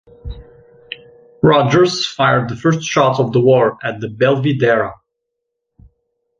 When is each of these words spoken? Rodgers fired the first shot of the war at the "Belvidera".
Rodgers 1.43 2.07
fired 2.07 2.49
the 2.49 2.55
first 2.55 2.81
shot 2.81 3.19
of 3.19 3.33
the 3.33 3.39
war 3.39 3.77
at 3.83 3.99
the 3.99 4.07
"Belvidera". 4.07 4.93